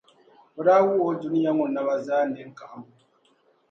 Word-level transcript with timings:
o 0.57 0.61
daa 0.65 0.81
wuhi 0.85 1.01
o 1.09 1.19
dunia 1.21 1.51
ŋɔ 1.57 1.65
nama 1.73 1.93
zaa 2.05 2.23
nini 2.27 2.51
kahimbu. 2.57 2.91